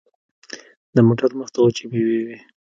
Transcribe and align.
د 0.95 0.97
موټر 1.07 1.29
مخته 1.39 1.59
وچې 1.63 1.85
مېوې 1.91 2.19
وې. 2.25 2.37